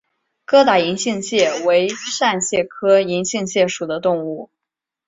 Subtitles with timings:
[0.47, 4.49] 疙瘩银杏蟹为扇蟹科银杏蟹属的动物。